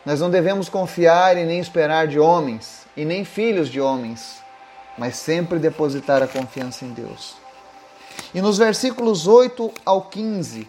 Nós 0.05 0.21
não 0.21 0.29
devemos 0.29 0.69
confiar 0.69 1.39
e 1.39 1.45
nem 1.47 1.59
esperar 1.59 2.07
de 2.07 2.21
homens, 2.21 2.87
e 2.95 3.03
nem 3.03 3.25
filhos 3.25 3.71
de 3.71 3.81
homens, 3.81 4.43
mas 4.99 5.17
sempre 5.17 5.59
depositar 5.59 6.23
a 6.23 6.27
confiança 6.27 6.85
em 6.85 6.93
Deus. 6.93 7.35
E 8.35 8.43
nos 8.43 8.59
versículos 8.59 9.27
8 9.27 9.73
ao 9.87 10.03
15, 10.03 10.69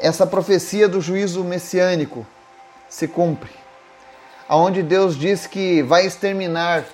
essa 0.00 0.24
profecia 0.24 0.88
do 0.88 1.00
juízo 1.00 1.42
messiânico 1.42 2.24
se 2.88 3.08
cumpre, 3.08 3.50
aonde 4.48 4.84
Deus 4.84 5.18
diz 5.18 5.48
que 5.48 5.82
vai 5.82 6.06
exterminar 6.06 6.84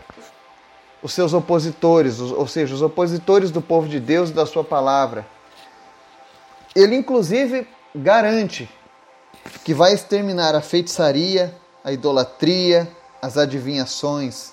os 1.03 1.13
seus 1.13 1.35
opositores, 1.35 2.21
ou 2.21 2.47
seja, 2.47 2.75
os 2.75 2.83
opositores 2.83 3.51
do 3.51 3.61
povo 3.61 3.89
de 3.89 3.99
Deus 3.99 4.31
e 4.31 4.33
da 4.33 4.47
sua 4.47 4.63
palavra. 4.63 5.27
Ele 6.75 6.95
inclusive 6.95 7.67
garante 7.95 8.71
que 9.65 9.75
vai 9.75 9.93
exterminar 9.93 10.55
a 10.55 10.61
feitiçaria, 10.61 11.55
a 11.85 11.93
idolatria, 11.93 12.89
as 13.21 13.37
adivinhações, 13.37 14.53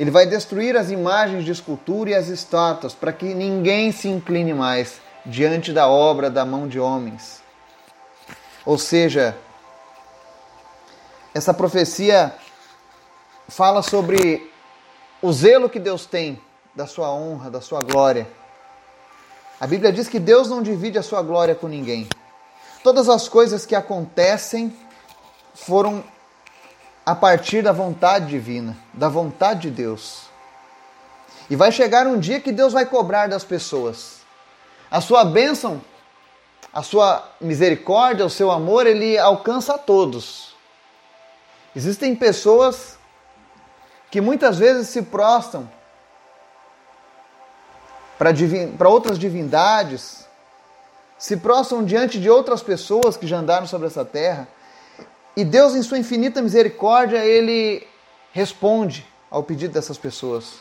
ele 0.00 0.10
vai 0.10 0.24
destruir 0.24 0.78
as 0.78 0.90
imagens 0.90 1.44
de 1.44 1.50
escultura 1.50 2.10
e 2.10 2.14
as 2.14 2.28
estátuas 2.28 2.94
para 2.94 3.12
que 3.12 3.34
ninguém 3.34 3.92
se 3.92 4.08
incline 4.08 4.54
mais 4.54 4.98
diante 5.26 5.74
da 5.74 5.88
obra 5.88 6.30
da 6.30 6.42
mão 6.42 6.66
de 6.66 6.80
homens. 6.80 7.42
Ou 8.64 8.78
seja, 8.78 9.36
essa 11.34 11.52
profecia 11.52 12.34
fala 13.46 13.82
sobre 13.82 14.49
o 15.22 15.32
zelo 15.32 15.68
que 15.68 15.78
Deus 15.78 16.06
tem 16.06 16.40
da 16.74 16.86
sua 16.86 17.12
honra, 17.12 17.50
da 17.50 17.60
sua 17.60 17.82
glória. 17.82 18.26
A 19.60 19.66
Bíblia 19.66 19.92
diz 19.92 20.08
que 20.08 20.18
Deus 20.18 20.48
não 20.48 20.62
divide 20.62 20.98
a 20.98 21.02
sua 21.02 21.20
glória 21.22 21.54
com 21.54 21.68
ninguém. 21.68 22.08
Todas 22.82 23.08
as 23.08 23.28
coisas 23.28 23.66
que 23.66 23.74
acontecem 23.74 24.74
foram 25.54 26.02
a 27.04 27.14
partir 27.14 27.62
da 27.62 27.72
vontade 27.72 28.26
divina, 28.26 28.76
da 28.94 29.08
vontade 29.08 29.62
de 29.62 29.70
Deus. 29.70 30.22
E 31.50 31.56
vai 31.56 31.72
chegar 31.72 32.06
um 32.06 32.18
dia 32.18 32.40
que 32.40 32.52
Deus 32.52 32.72
vai 32.72 32.86
cobrar 32.86 33.28
das 33.28 33.44
pessoas. 33.44 34.20
A 34.90 35.00
sua 35.00 35.24
bênção, 35.24 35.82
a 36.72 36.82
sua 36.82 37.28
misericórdia, 37.40 38.24
o 38.24 38.30
seu 38.30 38.50
amor, 38.50 38.86
ele 38.86 39.18
alcança 39.18 39.74
a 39.74 39.78
todos. 39.78 40.54
Existem 41.74 42.14
pessoas 42.14 42.99
que 44.10 44.20
muitas 44.20 44.58
vezes 44.58 44.88
se 44.88 45.02
prostam 45.02 45.70
para 48.18 48.88
outras 48.88 49.18
divindades, 49.18 50.26
se 51.18 51.36
prostram 51.36 51.84
diante 51.84 52.20
de 52.20 52.28
outras 52.28 52.62
pessoas 52.62 53.16
que 53.16 53.26
já 53.26 53.38
andaram 53.38 53.66
sobre 53.66 53.86
essa 53.86 54.04
terra 54.04 54.48
e 55.36 55.44
Deus, 55.44 55.74
em 55.74 55.82
sua 55.82 55.98
infinita 55.98 56.42
misericórdia, 56.42 57.24
ele 57.24 57.86
responde 58.32 59.06
ao 59.30 59.42
pedido 59.42 59.72
dessas 59.72 59.96
pessoas. 59.96 60.54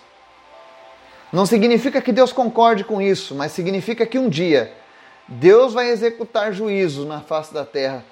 Não 1.33 1.45
significa 1.45 2.01
que 2.01 2.11
Deus 2.11 2.31
concorde 2.31 2.83
com 2.83 3.01
isso, 3.01 3.35
mas 3.35 3.51
significa 3.51 4.05
que 4.05 4.17
um 4.17 4.29
dia 4.29 4.73
Deus 5.27 5.73
vai 5.73 5.89
executar 5.89 6.53
juízo 6.53 7.05
na 7.05 7.21
face 7.21 7.53
da 7.53 7.65
terra 7.65 8.03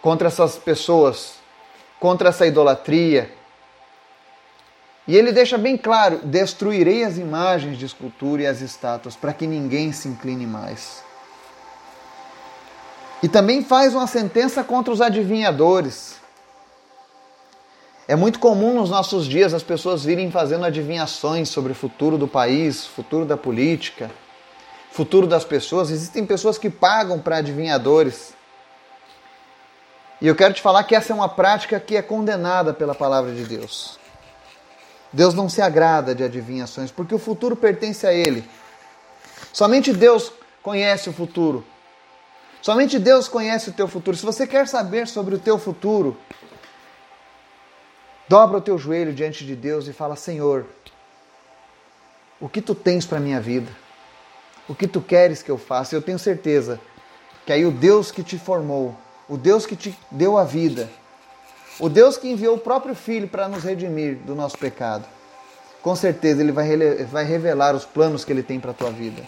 contra 0.00 0.28
essas 0.28 0.56
pessoas, 0.56 1.34
contra 1.98 2.28
essa 2.28 2.46
idolatria. 2.46 3.30
E 5.08 5.16
ele 5.16 5.32
deixa 5.32 5.56
bem 5.56 5.78
claro: 5.78 6.20
destruirei 6.22 7.02
as 7.02 7.16
imagens 7.16 7.78
de 7.78 7.86
escultura 7.86 8.42
e 8.42 8.46
as 8.46 8.60
estátuas 8.60 9.16
para 9.16 9.32
que 9.32 9.46
ninguém 9.46 9.90
se 9.90 10.06
incline 10.06 10.46
mais. 10.46 11.02
E 13.22 13.28
também 13.28 13.64
faz 13.64 13.94
uma 13.94 14.06
sentença 14.06 14.62
contra 14.62 14.92
os 14.92 15.00
adivinhadores. 15.00 16.16
É 18.06 18.14
muito 18.14 18.38
comum 18.38 18.74
nos 18.74 18.90
nossos 18.90 19.26
dias 19.26 19.52
as 19.52 19.62
pessoas 19.62 20.04
virem 20.04 20.30
fazendo 20.30 20.64
adivinhações 20.64 21.48
sobre 21.48 21.72
o 21.72 21.74
futuro 21.74 22.16
do 22.16 22.28
país, 22.28 22.86
futuro 22.86 23.24
da 23.24 23.36
política, 23.36 24.10
futuro 24.90 25.26
das 25.26 25.44
pessoas. 25.44 25.90
Existem 25.90 26.24
pessoas 26.24 26.58
que 26.58 26.70
pagam 26.70 27.18
para 27.18 27.38
adivinhadores. 27.38 28.34
E 30.20 30.26
eu 30.26 30.34
quero 30.34 30.54
te 30.54 30.62
falar 30.62 30.84
que 30.84 30.94
essa 30.94 31.12
é 31.12 31.16
uma 31.16 31.28
prática 31.28 31.80
que 31.80 31.96
é 31.96 32.02
condenada 32.02 32.72
pela 32.72 32.94
palavra 32.94 33.32
de 33.32 33.44
Deus. 33.44 33.97
Deus 35.12 35.34
não 35.34 35.48
se 35.48 35.62
agrada 35.62 36.14
de 36.14 36.22
adivinhações, 36.22 36.90
porque 36.90 37.14
o 37.14 37.18
futuro 37.18 37.56
pertence 37.56 38.06
a 38.06 38.12
Ele. 38.12 38.44
Somente 39.52 39.92
Deus 39.92 40.32
conhece 40.62 41.08
o 41.08 41.12
futuro. 41.12 41.64
Somente 42.60 42.98
Deus 42.98 43.28
conhece 43.28 43.70
o 43.70 43.72
teu 43.72 43.88
futuro. 43.88 44.16
Se 44.16 44.24
você 44.24 44.46
quer 44.46 44.68
saber 44.68 45.06
sobre 45.06 45.34
o 45.34 45.38
teu 45.38 45.58
futuro, 45.58 46.16
dobra 48.28 48.58
o 48.58 48.60
teu 48.60 48.76
joelho 48.76 49.12
diante 49.12 49.46
de 49.46 49.56
Deus 49.56 49.86
e 49.88 49.92
fala: 49.92 50.16
Senhor, 50.16 50.66
o 52.40 52.48
que 52.48 52.60
tu 52.60 52.74
tens 52.74 53.06
para 53.06 53.18
a 53.18 53.20
minha 53.20 53.40
vida? 53.40 53.70
O 54.68 54.74
que 54.74 54.86
tu 54.86 55.00
queres 55.00 55.42
que 55.42 55.50
eu 55.50 55.56
faça? 55.56 55.94
Eu 55.94 56.02
tenho 56.02 56.18
certeza 56.18 56.78
que 57.46 57.52
aí 57.52 57.64
o 57.64 57.70
Deus 57.70 58.10
que 58.10 58.22
te 58.22 58.38
formou, 58.38 58.94
o 59.26 59.38
Deus 59.38 59.64
que 59.64 59.74
te 59.74 59.98
deu 60.10 60.36
a 60.36 60.44
vida, 60.44 60.90
o 61.78 61.88
Deus 61.88 62.16
que 62.16 62.28
enviou 62.28 62.56
o 62.56 62.60
próprio 62.60 62.94
Filho 62.94 63.28
para 63.28 63.48
nos 63.48 63.62
redimir 63.62 64.16
do 64.18 64.34
nosso 64.34 64.58
pecado, 64.58 65.04
com 65.82 65.94
certeza 65.94 66.42
Ele 66.42 66.52
vai 66.52 67.24
revelar 67.24 67.74
os 67.74 67.84
planos 67.84 68.24
que 68.24 68.32
Ele 68.32 68.42
tem 68.42 68.58
para 68.58 68.72
a 68.72 68.74
tua 68.74 68.90
vida. 68.90 69.22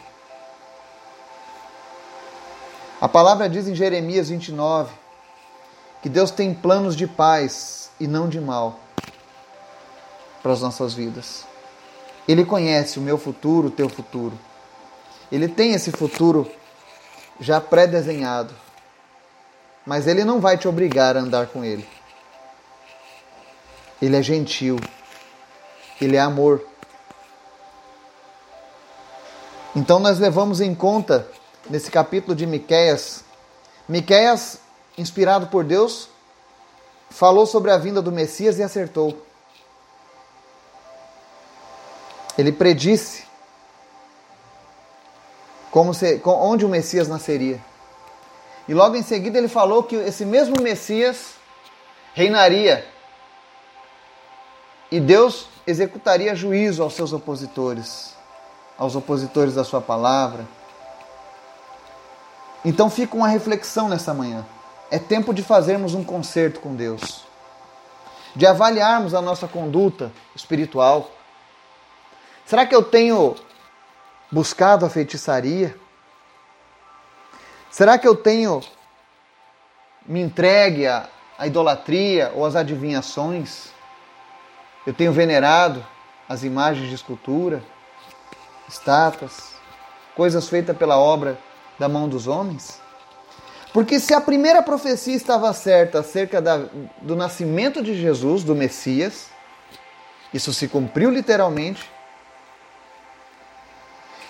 A 3.00 3.08
palavra 3.08 3.48
diz 3.48 3.66
em 3.66 3.74
Jeremias 3.74 4.28
29 4.28 4.92
que 6.02 6.08
Deus 6.08 6.30
tem 6.30 6.52
planos 6.52 6.96
de 6.96 7.06
paz 7.06 7.90
e 7.98 8.06
não 8.06 8.28
de 8.28 8.40
mal 8.40 8.80
para 10.42 10.52
as 10.52 10.60
nossas 10.60 10.92
vidas. 10.92 11.44
Ele 12.26 12.44
conhece 12.44 12.98
o 12.98 13.02
meu 13.02 13.16
futuro, 13.16 13.68
o 13.68 13.70
teu 13.70 13.88
futuro. 13.88 14.38
Ele 15.30 15.48
tem 15.48 15.72
esse 15.72 15.90
futuro 15.90 16.50
já 17.40 17.60
pré-desenhado. 17.60 18.54
Mas 19.86 20.06
ele 20.06 20.24
não 20.24 20.40
vai 20.40 20.58
te 20.58 20.68
obrigar 20.68 21.16
a 21.16 21.20
andar 21.20 21.46
com 21.46 21.64
ele. 21.64 21.86
Ele 24.00 24.16
é 24.16 24.22
gentil. 24.22 24.78
Ele 26.00 26.16
é 26.16 26.20
amor. 26.20 26.64
Então 29.74 30.00
nós 30.00 30.18
levamos 30.18 30.60
em 30.60 30.74
conta 30.74 31.28
nesse 31.68 31.90
capítulo 31.90 32.34
de 32.34 32.46
Miqueias, 32.46 33.24
Miqueias, 33.88 34.58
inspirado 34.96 35.46
por 35.48 35.64
Deus, 35.64 36.08
falou 37.10 37.46
sobre 37.46 37.70
a 37.70 37.78
vinda 37.78 38.02
do 38.02 38.10
Messias 38.10 38.58
e 38.58 38.62
acertou. 38.62 39.24
Ele 42.36 42.52
predisse 42.52 43.24
como 45.70 45.94
se, 45.94 46.20
onde 46.24 46.64
o 46.64 46.68
Messias 46.68 47.06
nasceria. 47.06 47.60
E 48.66 48.74
logo 48.74 48.96
em 48.96 49.02
seguida 49.02 49.38
ele 49.38 49.48
falou 49.48 49.82
que 49.82 49.96
esse 49.96 50.24
mesmo 50.24 50.60
Messias 50.60 51.34
reinaria 52.14 52.86
e 54.90 55.00
Deus 55.00 55.46
executaria 55.66 56.34
juízo 56.34 56.82
aos 56.82 56.94
seus 56.94 57.12
opositores, 57.12 58.14
aos 58.78 58.96
opositores 58.96 59.54
da 59.54 59.64
sua 59.64 59.80
palavra 59.80 60.46
então 62.64 62.90
fica 62.90 63.16
uma 63.16 63.28
reflexão 63.28 63.88
nessa 63.88 64.12
manhã. 64.12 64.44
É 64.90 64.98
tempo 64.98 65.32
de 65.32 65.42
fazermos 65.42 65.94
um 65.94 66.04
concerto 66.04 66.60
com 66.60 66.74
Deus, 66.74 67.24
de 68.36 68.46
avaliarmos 68.46 69.14
a 69.14 69.22
nossa 69.22 69.48
conduta 69.48 70.12
espiritual. 70.34 71.10
Será 72.44 72.66
que 72.66 72.74
eu 72.74 72.82
tenho 72.82 73.34
buscado 74.30 74.84
a 74.84 74.90
feitiçaria? 74.90 75.74
Será 77.70 77.98
que 77.98 78.06
eu 78.06 78.16
tenho 78.16 78.60
me 80.04 80.20
entregue 80.20 80.86
a 80.86 81.08
idolatria 81.46 82.32
ou 82.34 82.44
as 82.44 82.56
adivinhações. 82.56 83.68
Eu 84.86 84.94
tenho 84.94 85.12
venerado 85.12 85.84
as 86.28 86.42
imagens 86.42 86.88
de 86.88 86.94
escultura, 86.94 87.62
estátuas, 88.68 89.52
coisas 90.16 90.48
feitas 90.48 90.76
pela 90.76 90.98
obra 90.98 91.38
da 91.78 91.88
mão 91.88 92.08
dos 92.08 92.26
homens. 92.26 92.80
Porque 93.72 94.00
se 94.00 94.14
a 94.14 94.20
primeira 94.20 94.62
profecia 94.62 95.14
estava 95.14 95.52
certa 95.52 96.00
acerca 96.00 96.40
da, 96.40 96.64
do 97.00 97.14
nascimento 97.14 97.82
de 97.82 98.00
Jesus, 98.00 98.42
do 98.42 98.54
Messias, 98.54 99.28
isso 100.32 100.52
se 100.52 100.66
cumpriu 100.66 101.10
literalmente, 101.10 101.88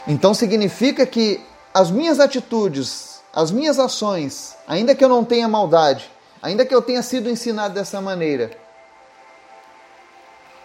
então 0.06 0.34
significa 0.34 1.06
que 1.06 1.44
as 1.72 1.90
minhas 1.90 2.18
atitudes, 2.18 3.22
as 3.32 3.50
minhas 3.50 3.78
ações, 3.78 4.56
ainda 4.66 4.94
que 4.94 5.04
eu 5.04 5.08
não 5.08 5.24
tenha 5.24 5.46
maldade, 5.46 6.10
ainda 6.42 6.64
que 6.64 6.74
eu 6.74 6.82
tenha 6.82 7.02
sido 7.02 7.30
ensinado 7.30 7.74
dessa 7.74 8.00
maneira, 8.00 8.50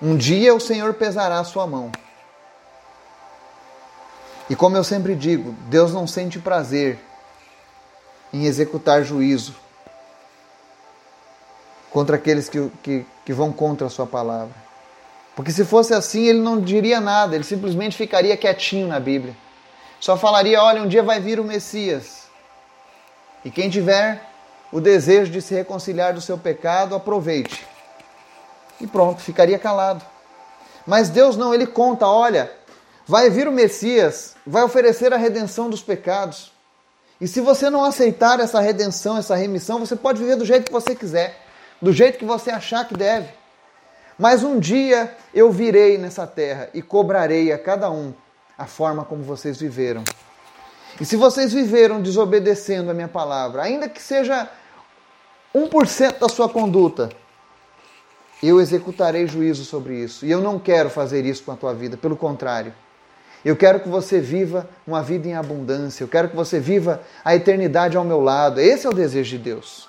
um 0.02 0.16
dia 0.16 0.54
o 0.54 0.60
Senhor 0.60 0.94
pesará 0.94 1.40
a 1.40 1.44
sua 1.44 1.66
mão. 1.66 1.92
E 4.50 4.56
como 4.56 4.78
eu 4.78 4.84
sempre 4.84 5.16
digo, 5.16 5.54
Deus 5.68 5.94
não 5.94 6.06
sente 6.06 6.40
prazer 6.40 7.00
em 8.32 8.46
executar 8.46 9.04
juízo 9.04 9.56
contra 11.90 12.18
aqueles 12.18 12.50
que, 12.50 12.70
que, 12.84 13.06
que 13.26 13.34
vão 13.34 13.52
contra 13.52 13.88
a 13.88 13.90
sua 13.90 14.06
palavra. 14.06 14.54
Porque 15.36 15.52
se 15.52 15.66
fosse 15.66 15.94
assim, 15.94 16.26
ele 16.28 16.40
não 16.40 16.62
diria 16.62 17.02
nada, 17.02 17.36
ele 17.36 17.44
simplesmente 17.44 17.98
ficaria 17.98 18.38
quietinho 18.38 18.88
na 18.88 19.00
Bíblia. 19.00 19.36
Só 20.00 20.16
falaria: 20.18 20.62
olha, 20.62 20.82
um 20.82 20.88
dia 20.88 21.02
vai 21.02 21.20
vir 21.20 21.40
o 21.40 21.44
Messias. 21.44 22.26
E 23.44 23.50
quem 23.50 23.70
tiver 23.70 24.22
o 24.72 24.80
desejo 24.80 25.32
de 25.32 25.42
se 25.42 25.54
reconciliar 25.54 26.14
do 26.14 26.22
seu 26.22 26.38
pecado, 26.38 26.96
aproveite. 26.96 27.66
E 28.86 28.88
pronto, 28.88 29.20
ficaria 29.20 29.58
calado. 29.58 30.06
Mas 30.86 31.10
Deus 31.10 31.36
não, 31.36 31.52
ele 31.52 31.66
conta: 31.66 32.06
olha, 32.06 32.52
vai 33.08 33.32
vir 33.32 33.48
o 33.48 33.52
Messias, 33.52 34.36
vai 34.46 34.62
oferecer 34.62 35.12
a 35.12 35.18
redenção 35.18 35.72
dos 35.72 35.82
pecados. 35.82 36.54
E 37.20 37.28
se 37.28 37.42
você 37.42 37.68
não 37.68 37.84
aceitar 37.84 38.40
essa 38.40 38.60
redenção, 38.60 39.18
essa 39.18 39.36
remissão, 39.36 39.80
você 39.80 39.96
pode 39.96 40.20
viver 40.20 40.36
do 40.36 40.46
jeito 40.46 40.66
que 40.66 40.72
você 40.72 40.94
quiser, 40.94 41.36
do 41.82 41.92
jeito 41.92 42.20
que 42.20 42.26
você 42.26 42.52
achar 42.52 42.88
que 42.88 42.96
deve. 42.96 43.30
Mas 44.20 44.44
um 44.44 44.60
dia 44.60 45.18
eu 45.34 45.52
virei 45.52 45.98
nessa 45.98 46.28
terra 46.28 46.70
e 46.72 46.80
cobrarei 46.80 47.52
a 47.52 47.58
cada 47.58 47.90
um 47.90 48.14
a 48.56 48.68
forma 48.68 49.04
como 49.04 49.24
vocês 49.24 49.60
viveram. 49.60 50.04
E 51.02 51.06
se 51.06 51.16
vocês 51.16 51.52
viveram 51.52 52.04
desobedecendo 52.04 52.92
a 52.92 52.94
minha 52.94 53.08
palavra, 53.08 53.64
ainda 53.64 53.90
que 53.90 54.02
seja 54.02 54.48
1% 55.56 56.20
da 56.20 56.30
sua 56.30 56.48
conduta, 56.48 57.10
eu 58.48 58.60
executarei 58.60 59.28
juízo 59.28 59.64
sobre 59.64 59.96
isso. 59.96 60.26
E 60.26 60.32
eu 60.32 60.42
não 60.42 60.60
quero 60.60 60.90
fazer 60.90 61.26
isso 61.26 61.44
com 61.44 61.52
a 61.52 61.56
tua 61.56 61.74
vida, 61.74 61.96
pelo 61.96 62.16
contrário. 62.18 62.74
Eu 63.44 63.56
quero 63.56 63.80
que 63.80 63.88
você 63.88 64.20
viva 64.20 64.68
uma 64.86 65.04
vida 65.04 65.28
em 65.28 65.36
abundância. 65.36 66.04
Eu 66.04 66.08
quero 66.08 66.30
que 66.30 66.36
você 66.36 66.60
viva 66.60 67.02
a 67.24 67.36
eternidade 67.36 67.96
ao 67.96 68.04
meu 68.04 68.20
lado. 68.20 68.60
Esse 68.60 68.88
é 68.88 68.90
o 68.90 68.94
desejo 68.94 69.38
de 69.38 69.44
Deus. 69.44 69.88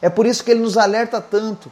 É 0.00 0.08
por 0.08 0.24
isso 0.24 0.42
que 0.44 0.50
ele 0.50 0.60
nos 0.60 0.78
alerta 0.78 1.20
tanto. 1.20 1.70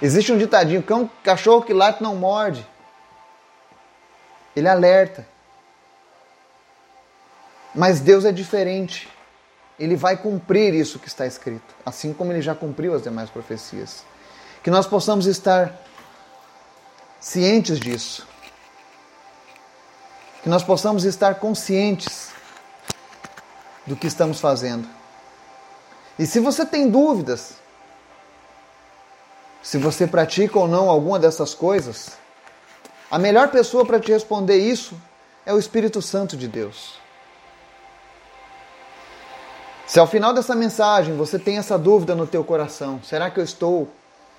Existe 0.00 0.30
um 0.30 0.38
ditadinho: 0.38 0.82
cão, 0.82 1.10
cachorro 1.24 1.62
que 1.62 1.72
late 1.72 2.02
não 2.02 2.14
morde. 2.14 2.66
Ele 4.54 4.68
alerta. 4.68 5.26
Mas 7.74 8.00
Deus 8.00 8.24
é 8.24 8.32
diferente. 8.32 9.08
Ele 9.78 9.96
vai 9.96 10.16
cumprir 10.16 10.74
isso 10.74 10.98
que 10.98 11.08
está 11.08 11.26
escrito, 11.26 11.74
assim 11.84 12.12
como 12.12 12.32
ele 12.32 12.40
já 12.40 12.54
cumpriu 12.54 12.94
as 12.94 13.02
demais 13.02 13.28
profecias. 13.28 14.04
Que 14.62 14.70
nós 14.70 14.86
possamos 14.86 15.26
estar 15.26 15.74
cientes 17.20 17.78
disso. 17.78 18.26
Que 20.42 20.48
nós 20.48 20.62
possamos 20.62 21.04
estar 21.04 21.36
conscientes 21.36 22.30
do 23.86 23.94
que 23.94 24.06
estamos 24.06 24.40
fazendo. 24.40 24.88
E 26.18 26.26
se 26.26 26.40
você 26.40 26.64
tem 26.64 26.88
dúvidas, 26.88 27.54
se 29.62 29.78
você 29.78 30.06
pratica 30.06 30.58
ou 30.58 30.66
não 30.66 30.88
alguma 30.88 31.18
dessas 31.18 31.52
coisas, 31.52 32.12
a 33.10 33.18
melhor 33.18 33.48
pessoa 33.48 33.84
para 33.84 34.00
te 34.00 34.10
responder 34.10 34.56
isso 34.56 34.94
é 35.44 35.52
o 35.52 35.58
Espírito 35.58 36.00
Santo 36.00 36.36
de 36.36 36.48
Deus. 36.48 36.94
Se 39.86 40.00
ao 40.00 40.06
final 40.06 40.32
dessa 40.32 40.54
mensagem 40.54 41.16
você 41.16 41.38
tem 41.38 41.58
essa 41.58 41.78
dúvida 41.78 42.14
no 42.14 42.26
teu 42.26 42.42
coração, 42.42 43.00
será 43.02 43.30
que 43.30 43.38
eu 43.38 43.44
estou 43.44 43.88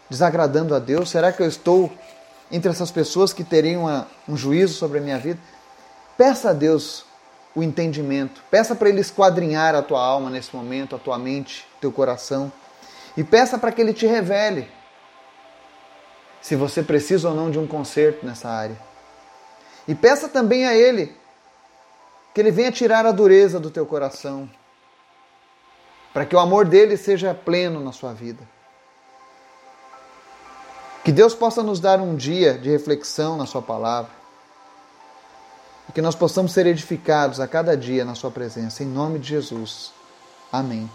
desagradando 0.10 0.76
a 0.76 0.80
Deus? 0.80 1.10
Será 1.10 1.32
que 1.32 1.42
eu 1.42 1.48
estou 1.48 1.92
entre 2.52 2.70
essas 2.70 2.92
pessoas 2.92 3.34
que 3.34 3.44
teriam 3.44 3.84
uma, 3.84 4.08
um 4.28 4.38
juízo 4.38 4.74
sobre 4.74 5.00
a 5.00 5.02
minha 5.02 5.18
vida, 5.18 5.40
peça 6.18 6.52
a 6.52 6.54
Deus 6.54 7.06
o 7.56 7.62
entendimento. 7.62 8.42
Peça 8.50 8.76
para 8.76 8.90
Ele 8.90 9.02
esquadrinhar 9.02 9.76
a 9.76 9.82
tua 9.82 10.04
alma 10.04 10.30
nesse 10.30 10.56
momento, 10.56 10.96
a 10.96 11.00
tua 11.00 11.18
mente, 11.18 11.68
teu 11.82 11.92
coração. 11.92 12.52
E 13.16 13.24
peça 13.24 13.58
para 13.58 13.72
que 13.72 13.82
Ele 13.82 13.94
te 13.94 14.06
revele 14.06 14.70
se 16.42 16.56
você 16.56 16.82
precisa 16.82 17.30
ou 17.30 17.36
não 17.36 17.52
de 17.52 17.60
um 17.60 17.68
conserto 17.68 18.26
nessa 18.26 18.48
área. 18.48 18.78
E 19.88 19.96
peça 19.96 20.30
também 20.30 20.66
a 20.66 20.76
Ele 20.76 21.16
que 22.34 22.40
Ele 22.40 22.52
venha 22.52 22.72
tirar 22.72 23.06
a 23.06 23.12
dureza 23.12 23.60
do 23.60 23.72
teu 23.72 23.86
coração, 23.86 24.50
para 26.18 26.26
que 26.26 26.36
o 26.36 26.40
amor 26.40 26.66
dele 26.66 26.98
seja 26.98 27.32
pleno 27.32 27.80
na 27.80 27.92
sua 27.92 28.12
vida. 28.12 28.42
Que 31.04 31.12
Deus 31.12 31.36
possa 31.36 31.62
nos 31.62 31.80
dar 31.80 32.02
um 32.02 32.16
dia 32.16 32.58
de 32.58 32.72
reflexão 32.72 33.38
na 33.38 33.46
Sua 33.46 33.62
palavra. 33.62 34.10
E 35.88 35.92
que 35.92 36.02
nós 36.02 36.16
possamos 36.16 36.54
ser 36.54 36.66
edificados 36.66 37.40
a 37.40 37.48
cada 37.48 37.78
dia 37.78 38.04
na 38.04 38.16
Sua 38.16 38.32
presença. 38.32 38.82
Em 38.82 38.88
nome 38.88 39.20
de 39.20 39.28
Jesus. 39.28 39.94
Amém. 40.52 40.90